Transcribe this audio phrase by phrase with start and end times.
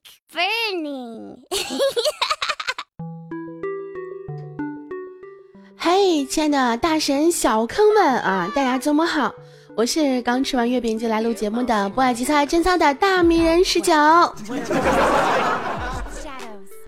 [0.00, 1.36] like burning.
[5.76, 9.32] 嘿，亲爱的大神小坑们啊，大家周末好！
[9.76, 13.92] 我是刚吃完月饼就来录节目的不爱吉菜真操的大迷人十九。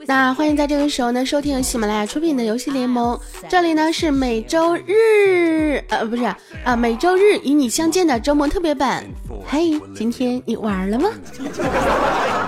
[0.05, 3.19] 那欢迎在这个时候呢收听喜马拉雅出品的游戏联盟，
[3.49, 6.25] 这里呢是每周日呃不是
[6.65, 9.05] 啊每周日与你相见的周末特别版。
[9.47, 11.09] 嘿，今天你玩了吗？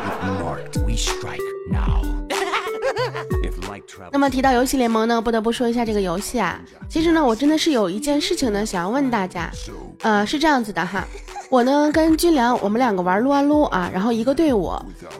[4.12, 6.60] 那么提到游戏联盟呢，不得不说一下这个游戏啊。
[6.88, 9.50] 其实呢，我真的是有一件事情呢，想要问大家。
[10.02, 11.04] 呃，是这样子的哈，
[11.48, 14.72] 我呢跟军良，我们两个玩撸啊撸啊，然后一个队伍，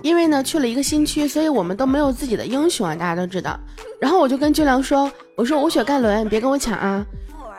[0.02, 3.58] 因为呢去了一个新区，所以我们都没有自己的英雄啊，大家都知道。
[4.00, 7.04] 然后我就跟军良说，我说我选盖伦，别跟我抢啊。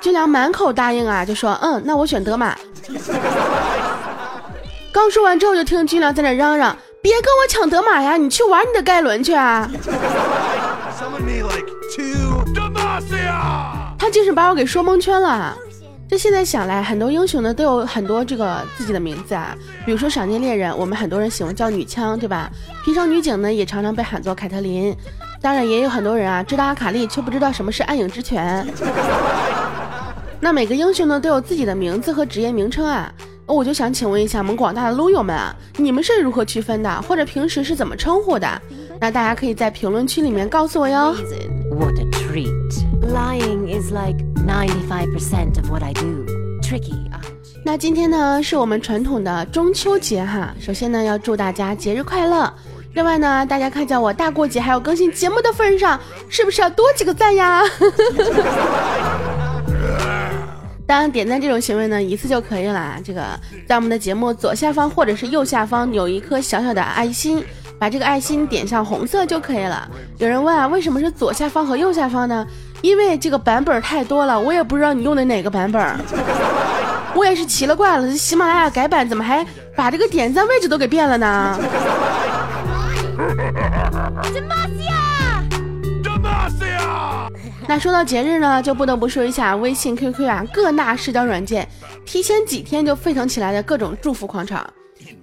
[0.01, 2.55] 军良满口答应啊，就说嗯，那我选德玛。
[4.91, 9.69] 刚说完之后，就听军良在那嚷嚷，别跟我抢德玛呀，你去玩你的盖伦去啊。
[13.99, 15.55] 他就是把我给说蒙圈了。
[16.09, 22.49] 这现在想来，很多英雄呢都有很多这个自己的名字啊，比如说闪电猎人，我们很多人喜欢叫女枪，对吧？
[22.83, 24.95] 平常女警呢也常常被喊作凯特琳。
[25.43, 28.67] 当然也有很多人啊知道阿卡丽，却不知道什么是暗影之拳。
[30.39, 33.13] 那每个英雄呢都有自己的名字和职业名称啊，
[33.47, 38.61] 我就想请问一下我们广大的撸友们啊，你们是如何区分的，或者平时是怎么称呼的？
[38.99, 41.15] 那大家可以在评论区里面告诉我哟。
[47.63, 50.53] 那今天呢，是我们传统的中秋节哈。
[50.59, 52.51] 首先呢，要祝大家节日快乐。
[52.93, 57.61] 另外呢，大家看在我大过节还要更新节目的份上，是不是要多几个赞呀？
[60.87, 62.95] 当然，点赞这种行为呢，一次就可以了。
[63.03, 63.21] 这个
[63.67, 67.43] 在我们的节目左下方或者是右下方有一颗小小的爱心。
[67.77, 69.85] 把这个爱心点上红色就可以了。
[70.17, 72.47] 有人问啊，为什么是左下方和右下方呢？
[72.81, 75.99] 因为这个版本太多了，我也不知道你用的哪个版本。
[77.13, 81.59] 我也是奇了怪了，喜马拉雅改版怎么还把这个点赞位置都给变了呢？
[87.67, 91.67] 那说到节日呢，就不得不说一下微信、QQ 啊，各大社交软件
[92.05, 94.63] 提前几天就沸腾起来的各种祝福狂潮。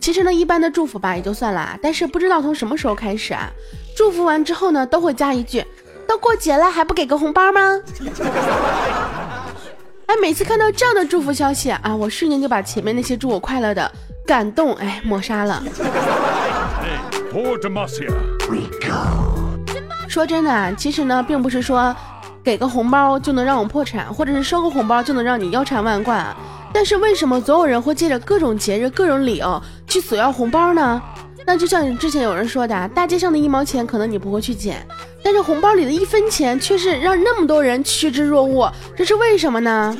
[0.01, 3.49] 其实呢，一般的祝福吧也就算了，但是不知道从什么时候开始啊，
[3.97, 5.65] 祝福完之后呢，都会加一句
[6.07, 7.61] ：“都过节了，还不给个红包吗？”
[10.07, 13.91] 哎，每次看到这样的祝福消息啊，我瞬间就把前面那些祝我快乐的
[14.27, 15.63] 感动哎抹杀了。
[20.09, 21.95] 说真的，其实呢，并不是说
[22.45, 26.27] 给个红包就能让我破产，或者是收个红包就能让你腰缠万贯。
[26.73, 31.01] 但是为什么总有人会借着各种节日、各种理由去索要红包呢？
[31.45, 34.87] 那就像之前有人说的，大街上的一毛钱可能你不会去捡，
[35.23, 39.97] 但是红包里的一分钱却是让那么多人趋之若鹜，这是为什么呢？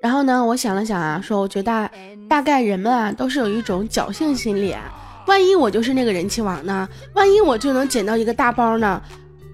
[0.00, 1.90] 然后呢，我想了想啊，说我觉得
[2.28, 4.90] 大概人们啊都是有一种侥幸心理啊，
[5.26, 6.88] 万一我就是那个人气王呢？
[7.14, 9.00] 万一我就能捡到一个大包呢？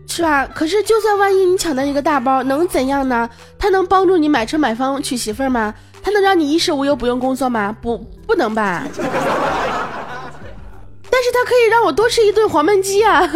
[0.09, 0.47] 是吧？
[0.47, 3.29] 可是就算万一你抢到一个大包，能怎样呢？
[3.59, 5.75] 它能帮助你买车买房娶媳妇儿吗？
[6.03, 7.77] 它能让你衣食无忧不用工作吗？
[7.83, 8.85] 不，不能吧。
[11.09, 13.23] 但是它可以让我多吃一顿黄焖鸡啊！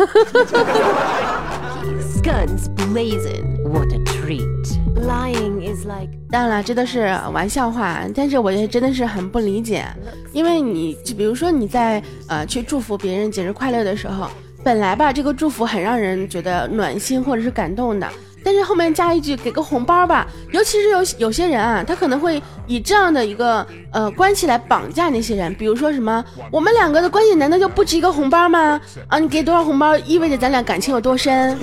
[6.30, 9.84] 当然了，这都是玩笑话，但是我也真的是很不理解，
[10.32, 14.28] 因为你就比如说你在呃去祝福别人节日快乐的时候。
[14.62, 18.06] 本来吧，这个祝福很让人觉得暖心或者是感动的，
[18.44, 26.22] 但是后面加一句给个红包吧，尤其是有有些人啊，他可能会以这样的一个呃关系来绑架那些人，比如说什么，
[26.52, 28.78] 我们两个的关系难道就不值一个红包吗？
[29.08, 31.56] 啊，你给多少红包意味着咱俩感情有多深？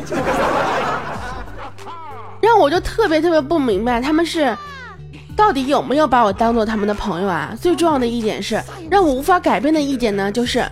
[2.57, 4.55] 我就特别特别不明白，他们是
[5.35, 7.55] 到底有没有把我当做他们的朋友啊？
[7.61, 10.65] 最重要的一点是，让我无法改变的一点呢，就是。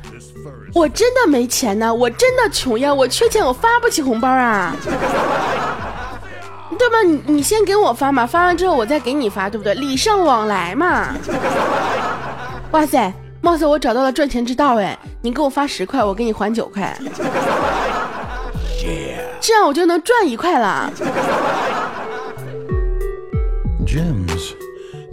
[0.73, 4.75] 我真的没钱呢，我真的穷呀，我缺钱，我发不起红包啊，
[6.77, 7.01] 对吧？
[7.05, 9.73] 你你先给我发嘛，发完之后我再给你发，对不对？
[9.73, 11.15] 礼尚往来嘛。
[12.71, 14.99] 哇塞，貌似我找到了赚钱之道哎！
[15.21, 16.93] 你给我发十块，我给你还九块，
[19.39, 20.91] 这样我就能赚一块了。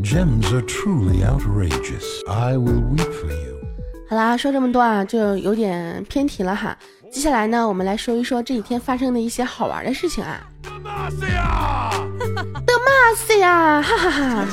[0.03, 2.05] Gems are truly outrageous.
[2.29, 3.61] I will weep for you.
[4.09, 6.77] 好啦，说这么多啊，就有点偏题了哈。
[7.11, 10.41] 接下来呢，我们来说一说这几天发生的一些好玩的事情啊。
[10.63, 11.91] 德玛西亚，
[12.67, 14.45] 德玛西亚，哈哈哈。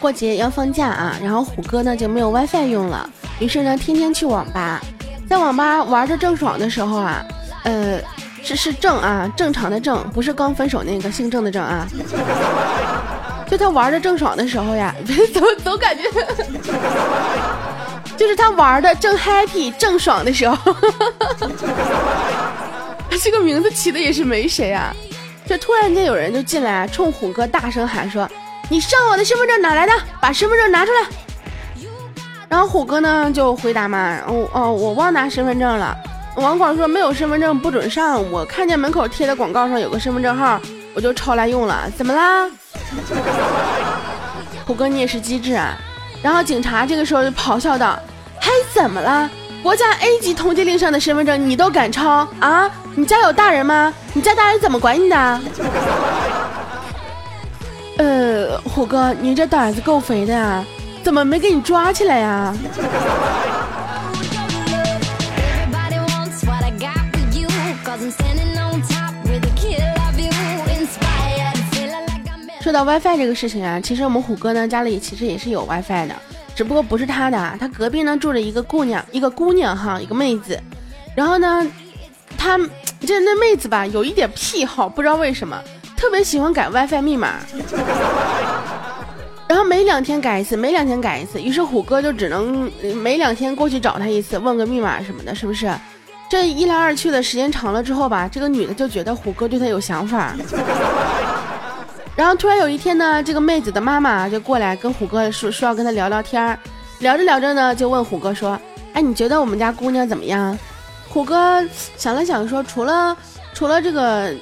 [0.00, 3.08] 过节要放假啊，然后虎哥呢就没有 WiFi 用了，
[3.38, 4.80] 于是呢天天去网吧，
[5.28, 7.24] 在网吧玩的正爽的时候啊，
[7.64, 8.00] 呃，
[8.42, 11.86] 是是正啊，正常的正，不是刚分手那个姓郑的郑啊。
[13.50, 14.94] 就他玩的正爽的时候呀，
[15.34, 16.04] 总总感觉，
[18.16, 20.74] 就是他玩的正 happy 正爽的时候，
[23.10, 24.94] 他 这个名字起的也是没谁啊。
[25.44, 28.26] 就突然间有人就进来，冲虎哥大声喊说
[28.72, 29.92] ：“你上我的身份证哪来的？
[30.18, 31.06] 把身份证拿出来！”
[32.48, 35.94] 然后虎哥呢就回答嘛：“哦哦，我忘拿身份证了。”
[36.36, 40.58] 网管说：“没有身份证不准上。”我看见门口贴的广告上有个身份证号，
[40.94, 41.82] 我就抄来用了。
[41.98, 42.48] 怎么啦？
[44.66, 45.76] 虎哥，你也是机智啊！
[46.22, 47.98] 然后警察这个时候就咆哮道
[48.40, 49.28] ：“还怎么了？
[49.62, 52.70] 国家 A 级通缉令上的身份证你都敢抄啊？
[52.94, 53.92] 你家有大人吗？
[54.14, 55.40] 你家大人怎么管你的？”
[57.98, 60.64] 呃，虎哥，你这胆子够肥的呀，
[61.02, 62.54] 怎么没给你抓起来呀？
[72.60, 76.14] 说到 WiFi 这个事情啊，其实我们虎哥呢家里其实也是有 WiFi 的，
[76.54, 80.58] 只不过不是他的，他隔壁呢住着一个姑娘，一个姑娘哈，一个妹子。
[81.14, 81.66] 然后呢，
[82.38, 82.56] 他
[83.00, 85.60] 这那妹子吧有一点癖好，不知道为什么
[86.02, 87.34] 特别喜欢改 WiFi 密码，
[89.46, 91.40] 然后每两天改一次，每两天改一次。
[91.40, 95.72] 于是虎哥就只能每两天过去找他一次，问个密码什么的，是不是？
[96.28, 100.34] 这一来二去的时间长了之后吧，这个女的就觉得虎哥对她有想法。
[102.16, 106.58] 然后突然有一天呢，这个妹子的妈妈就过来跟虎哥说说要跟他聊聊天儿，
[106.98, 108.58] 聊着聊着呢，就问虎哥说
[108.92, 110.58] ：“哎，你觉得我们家姑娘怎么样？”
[111.08, 111.64] 虎哥
[111.96, 113.16] 想了想说：“除了
[113.54, 114.34] 除了这个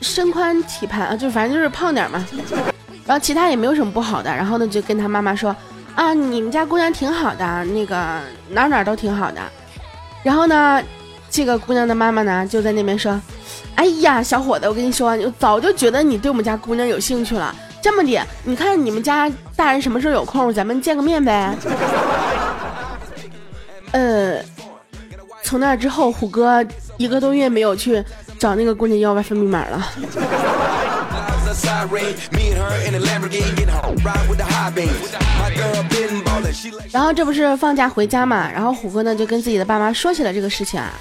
[0.00, 2.24] 身宽体盘啊，就反正就是胖点嘛，
[3.06, 5.54] 然后其他也没有什么不好的。”然后呢，就跟他妈妈说
[5.94, 9.40] ：“啊，你们家姑娘挺好的，那个哪哪都挺好的。”
[10.22, 10.82] 然后呢，
[11.30, 13.20] 这个姑娘的妈妈呢就在那边说。
[13.76, 17.52] 哎呀，小伙子，我跟你说，我早就觉得你对我们家姑娘有兴趣了。
[17.82, 21.52] 这么的，你看你们家大人什么时候有空，咱们见个面呗。
[23.90, 24.38] 呃，
[25.42, 26.64] 从那之后，虎哥
[26.98, 28.02] 一个多月没有去
[28.44, 29.82] 找那个姑娘要 WiFi 密码了。
[36.92, 40.92] 然后这不是放假回家嘛，然后虎哥呢就跟自己的爸妈说起了这个事情啊。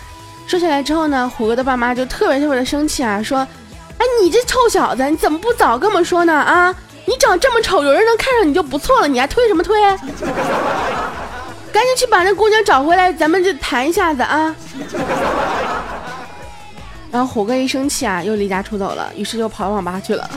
[0.47, 3.39] 说起来之后呢，虎哥的爸妈就特别特别的生气啊，说
[3.99, 6.31] ：“哎，你这臭小子，你怎么不早跟我们说呢？
[6.33, 6.73] 啊，
[7.05, 9.77] 你长这么丑，有人能看上你就不错了，你还推什么推？
[11.73, 14.55] 赶紧去把那姑娘找回来，咱们就谈一下子啊！”
[17.13, 20.27] 然后虎哥一生气啊，又离家出走了，于是就跑网吧去了。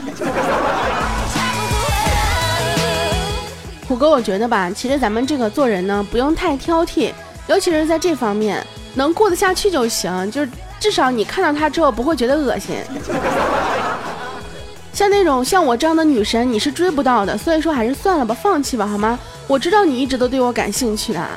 [3.87, 7.11] 虎哥，我觉得吧，其实咱们这个做人呢，不用太挑剔，
[7.47, 8.63] 尤其是在这方面。
[8.93, 12.75] 能过得下去就行，就是至少你看到他之后不会觉得恶心。
[14.93, 19.17] 像那种像我这样的女神，你是追不到的，所以说还是算了吧，放弃吧，好吗？
[19.47, 21.27] 我知道你一直都对我感兴趣的。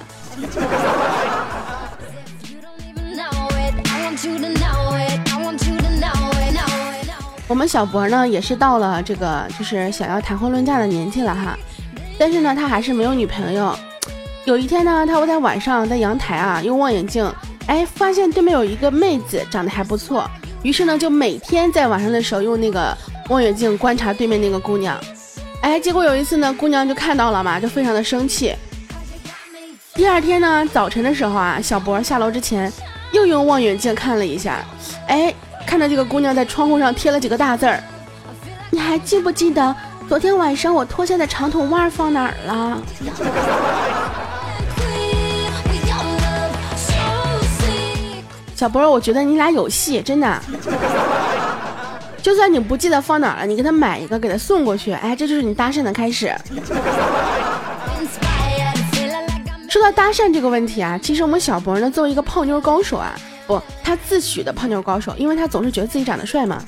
[7.50, 11.58] 我们小博呢，也是到了这个就是想要谈婚论嫁的年纪了哈，
[12.16, 13.76] 但是呢，他还是没有女朋友。
[14.44, 17.28] 有一天呢，他会在晚上在阳台啊用望远镜。
[17.66, 20.30] 哎，发现对面有一个妹子长得还不错，
[20.62, 22.96] 于是呢，就每天在晚上的时候用那个
[23.28, 24.96] 望远镜观察对面那个姑娘。
[25.60, 28.54] 哎，结果有一次呢，姑娘就看到了嘛，就非常的生气。
[29.92, 32.72] 第二天呢，早晨的时候啊，小博下楼之前
[33.10, 34.64] 又用望远镜看了一下，
[35.08, 35.34] 哎，
[35.66, 37.82] 看到这个姑娘在窗户上贴了几个大字儿。
[38.70, 39.74] 你还记不记得
[40.08, 42.82] 昨天晚上我脱下的长筒袜放哪儿了？
[48.54, 50.38] 小博，我觉得你俩有戏，真的。
[52.20, 54.92] 就算你不记得放哪儿了，你给他买一个，给他送过去。
[54.92, 56.34] 哎，这就是你搭讪的开始。
[59.70, 63.14] 说到搭讪这个问题啊，其实我们小博呢，作为一个泡妞高手啊，
[63.50, 66.62] 不，他自诩的泡妞高手，因为他总是觉得自己长得帅嘛。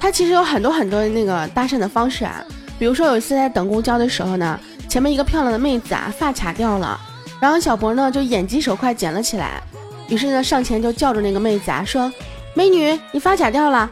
[0.00, 2.44] 他其实有很多很多那个搭讪的方式啊，
[2.76, 6.98] 比如说有一次在等公交的时候呢，前面一个漂亮的妹子啊，发卡掉了，
[7.40, 9.62] 然后小博呢就眼疾手快捡了起来。
[10.08, 12.12] 于是呢，上前就叫住那个妹子啊，说
[12.54, 13.88] ：“美女，你发卡掉了。”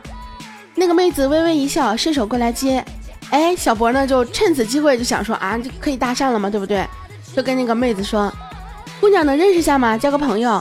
[0.75, 2.85] 那个妹子微微一笑，伸手过来接。
[3.31, 6.85] 哎，小博呢就趁此机会就想说啊，可以搭讪了嘛，对不对？
[7.37, 8.33] 就跟那个妹子说
[9.00, 9.97] ：“姑娘能认识下吗？
[9.97, 10.61] 交个朋友。”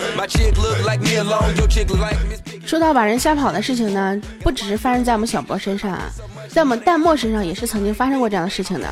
[2.65, 6.09] 说到把人吓跑的事情呢，不只是发生在我们小博身上啊，
[6.49, 8.87] 在我们淡漠身上也是曾经发生过这样的事情的。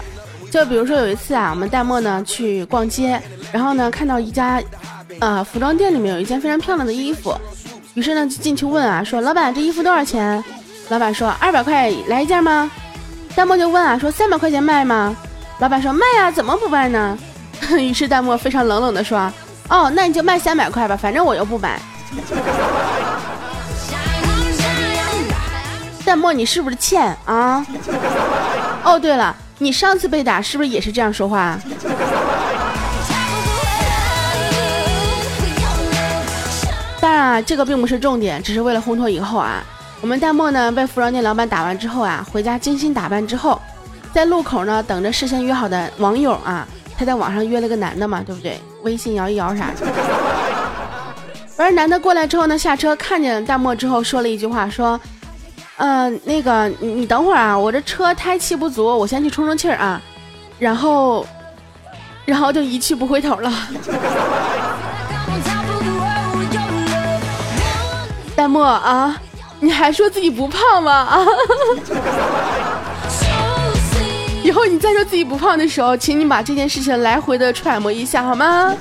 [0.52, 3.22] 就比如说有一次啊，我们淡漠呢去逛街，
[3.52, 4.62] 然后呢看到一家，
[5.20, 7.36] 呃服装店里面有一件非常漂亮的衣服，
[7.94, 10.44] 于是呢就进去问啊，说老板这衣服多少钱？
[10.90, 12.70] 老板说二百块来一件吗？
[13.36, 15.16] 淡漠就问啊，说三百块钱卖吗？
[15.60, 17.18] 老板说卖呀，怎么不卖呢？
[17.78, 19.32] 于是淡漠非常冷冷的说，
[19.70, 21.80] 哦，那你就卖三百块吧，反正我又不买。
[26.04, 27.66] 淡漠你是不是欠啊？
[28.84, 29.36] 哦对了。
[29.62, 31.60] 你上次被打是不是也是这样说话？
[37.02, 39.62] 当然啊，这个并不是重点，只是为了烘托以后啊。
[40.02, 43.62] 我们淡漠呢被服装店老板打完之后啊，回家精心打扮之后，
[44.14, 46.66] 在路口呢等着事先约好的网友啊。
[46.98, 48.60] 他在网上约了个男的嘛，对不对？
[48.84, 49.88] 微信摇一摇啥的。
[51.58, 55.00] 完男的过来之后呢，下车看见淡漠之后说了一句话，说。
[55.82, 60.02] 嗯，那个你你等会儿啊，我这车胎气不足，我先去充充气儿啊，
[60.60, 61.26] 然后，
[62.26, 63.50] 然后就一去不回头了。
[68.36, 69.16] 淡漠啊，
[69.62, 70.92] 你还说自己不胖吗？
[70.92, 71.26] 啊，
[74.50, 78.76] 以后你再说自己不胖的时候，请你把这件事情来回的揣摩一下好吗？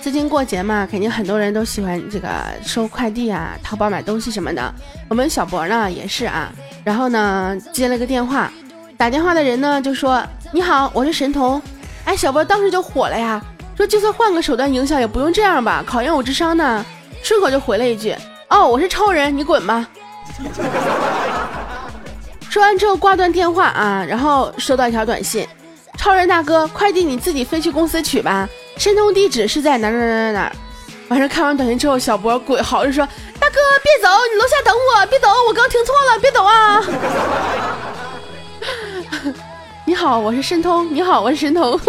[0.00, 2.26] 最近过节嘛，肯定很多人都喜欢这个
[2.62, 4.74] 收快递啊，淘宝买东西什么的。
[5.06, 6.50] 我们小博呢也是啊，
[6.82, 8.50] 然后呢接了个电话，
[8.96, 11.60] 打电话的人呢就说：“你好，我是神童。”
[12.06, 13.38] 哎，小博当时就火了呀，
[13.78, 16.84] 说就算换个手段营销也不用这样吧，考验我智商呢。
[17.22, 18.12] 顺口就回了一句
[18.50, 19.86] ：“哦，我是超人，你滚吧。”
[22.50, 25.46] 说完之后挂断电话啊，然后收到一条短信
[25.96, 30.52] ：“超人大哥，快递你自己飞去公司取吧。”申通地址是在哪哪哪哪哪？
[31.06, 33.06] 完事看完短信之后，小博鬼嚎着说
[33.38, 36.84] ：“大哥别走，你楼下等我，别走，我刚听错了，别走啊！”
[39.86, 40.92] 你好，我是申通。
[40.92, 41.80] 你好，我是申通。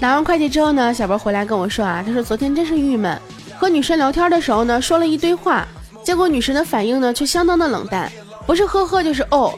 [0.00, 3.20] 拿完快递之后呢，小博回来跟我说啊，他说昨天真是郁闷，
[3.58, 5.66] 和女生聊天的时候呢，说了一堆话。
[6.04, 8.10] 结果女神的反应呢，却相当的冷淡，
[8.46, 9.52] 不是呵呵就是哦。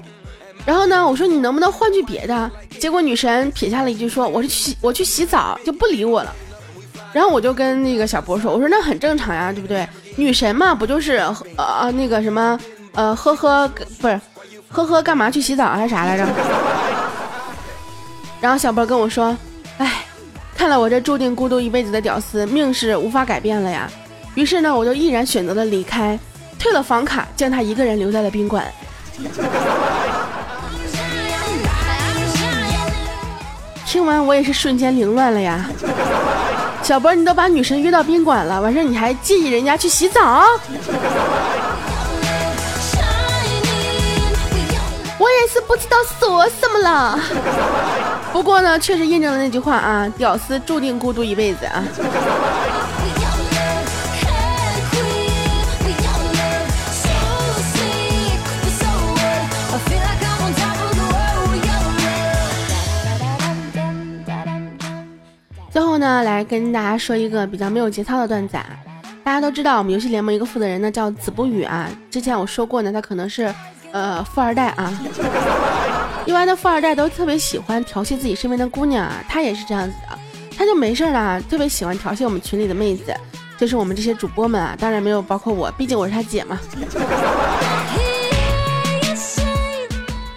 [0.67, 2.51] 然后呢，我说你能不能换句别的？
[2.81, 6.35] 结果女神撇下了一句说：“我是去我去洗澡，就不理我了。”
[7.13, 9.89] 然后我就跟那个小波说：“我说那很正常呀，对不对？
[10.17, 11.23] 女神嘛，不就是
[11.57, 12.59] 呃那个什么
[12.95, 13.69] 呃呵呵
[14.01, 14.21] 不是
[14.71, 16.27] 呵呵干嘛去洗澡还是啥来着？”
[18.41, 19.37] 然后小波跟我说
[19.79, 20.05] ：“哎，
[20.61, 23.91] 看来我这注定孤独一辈子的屌丝命是无法改变了呀。”
[24.37, 26.19] 于是呢，我就毅然选择了离开。
[26.59, 28.71] 退了房卡，将他一个人留在了宾馆。
[33.87, 35.67] 听完我也是瞬间凌乱了呀！
[36.83, 40.45] 小波，你都把女神约到宾馆了，完事你还介意人家去洗澡？
[45.21, 47.21] 我也是不知道说什么了。
[48.33, 51.85] 不过呢，确实印证了那句话啊：屌丝注定孤独一辈子啊。
[65.71, 68.57] 最后呢，来跟大家说一个比较没有节操的段子。
[68.57, 68.65] 啊。
[69.23, 71.87] 大家都知道，我们游戏联盟一个负责人呢叫子不语啊。
[72.11, 73.55] 之前我说过呢，他可能是
[73.93, 74.93] 呃富二代啊。
[76.27, 80.19] 一般的富二代都特别喜欢调戏自己身边的姑娘啊，他也是这样子的。
[80.57, 83.15] 他就没事儿啊特别喜欢调戏我们群里的妹子，
[83.59, 86.59] 就是我们这些主播们啊，当然没有包括我，毕竟我是他姐嘛。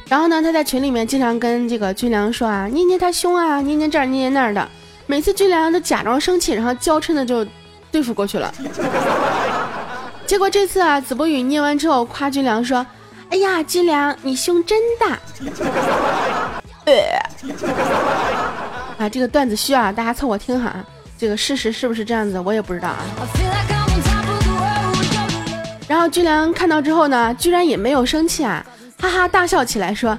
[0.07, 4.69] 然后呢，他在群里面经常跟这个军良说啊，捏捏他胸啊，捏捏这儿，捏捏那儿的。
[5.05, 7.45] 每次军良都假装生气，然后娇嗔的就
[7.91, 8.53] 对付过去了。
[10.25, 12.85] 结果这次啊，子不语捏完之后夸军良说
[13.33, 15.17] ：“哎呀，军良你胸真大。
[18.99, 20.75] ”啊，这个段子需要大家凑合听哈。
[21.17, 22.99] 这个事实是不是这样子，我也不知道啊。
[25.87, 28.63] 然后军良看到之后呢，居然也没有生气啊，
[29.01, 30.11] 哈哈大笑起来，说：“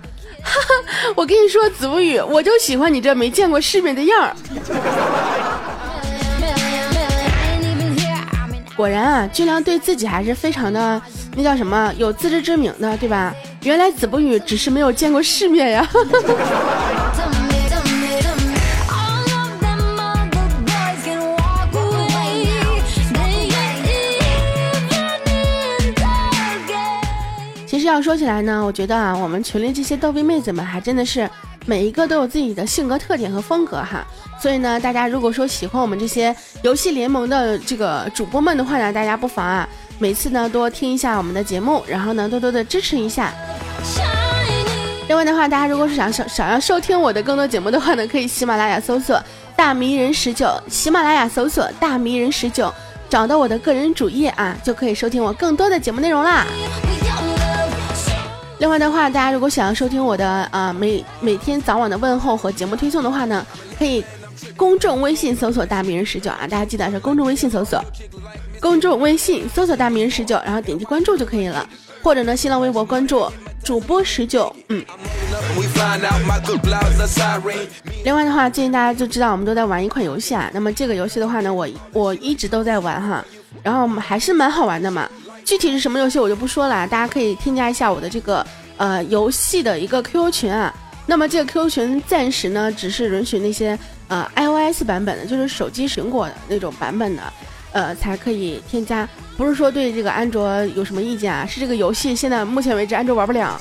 [0.43, 0.67] 哈哈，
[1.15, 4.35] 我跟你说，子不语，我就喜欢你这没见过世面的样儿。”
[8.77, 11.01] 果然啊，军良对自己还是非常的
[11.37, 13.35] 那叫什么有自知之明的，对吧？
[13.63, 15.89] 原来子不语只是没有见过世面呀。
[27.85, 31.29] 实要说起来呢，我觉得啊，我们群里这些逗逼妹子们还真的是
[31.67, 34.03] 每一个都有自己的性格特点和风格哈。
[34.41, 43.33] 所以呢，大家如果说喜欢我们这些游戏联盟的这个主播们的话呢，大家不妨啊，每次呢多听一下我们的节目，然后呢多多的支持一下。
[45.07, 49.23] 另外的话，大家如果是想想想要收听我的更多节目的话呢，可以喜马拉雅搜索
[49.55, 52.73] “大迷人十九”，喜马拉雅搜索“大迷人十九”，
[53.11, 56.47] 找到我的个人主页啊，就可以收听我更多的节目内容啦。
[58.65, 63.47] 另外的话，大家如果想要收听我的啊每每天早晚的问候和节目推送的话呢，
[63.79, 64.03] 可以。
[64.57, 67.83] 公众微信搜索“大名人十九”啊，大家记得是公众微信搜索，
[68.61, 71.69] 公众微信搜索“大名人十九”，然后点击关注就可以了。
[72.03, 73.31] 或者呢，新浪微博关注
[73.63, 74.83] 主播十九，嗯。
[78.03, 80.51] 另外的话，最近大家就知道我们都在玩一款游戏啊。
[80.55, 83.23] 那么这个游戏的话呢，我我一直都在玩哈，
[83.63, 85.07] 然后还是蛮好玩的嘛。
[85.45, 88.47] 具体是什么游戏我就不说了，大家可以添加一下我的这个
[88.77, 90.73] 呃游戏的一个 QQ 群啊。
[91.07, 93.79] 那么这个 QQ 群暂时呢，只是允许那些。
[94.07, 97.23] 呃，iOS 版本的，就是手机苹果的那种版本的，
[97.73, 99.09] 呃，才可以添加。
[99.35, 103.59] 不是说对这个安卓有什么意见啊，是这个游戏现在目前为止安卓玩不了。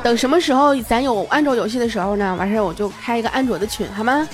[0.00, 4.26] 等什么时候咱有安卓游戏的时候呢，完事儿我就开一个安卓的群，好吗？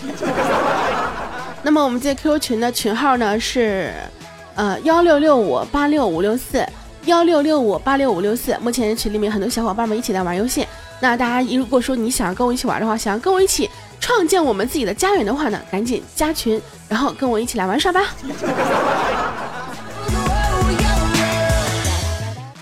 [1.62, 3.94] 那么我们这 QQ 群的群号呢是，
[4.54, 6.66] 呃，幺六六五八六五六四，
[7.06, 8.56] 幺六六五八六五六四。
[8.60, 10.66] 目前群里面很多小伙伴们一起在玩游戏。
[11.00, 13.70] 那大家如果说你想跟我一起玩的话，想要跟我一起。
[14.02, 18.00] 创建我们自己的家园的话呢，赶紧加群，然后跟我一起来玩耍吧。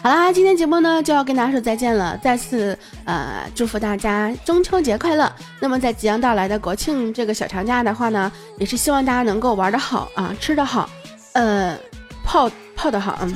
[0.03, 5.33] 好啦，今天节目呢就要跟大家说再见了，再次呃祝福大家中秋节快乐。
[5.61, 10.91] 那么在即将到来的国庆这个小长假的话呢，也是希望大家能够玩的好啊，吃的好，
[11.39, 11.79] 呃
[12.25, 13.33] 泡泡的好，嗯。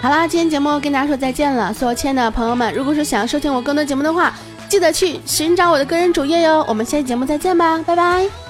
[0.00, 4.32] 好啦，今天节目跟大家说再见了，所有亲爱的朋友们，如果说想要收听我更多节目的话，
[4.68, 6.64] 记得去寻找我的个人主页哟。
[6.68, 8.41] 我们下期节目再见吧，拜拜。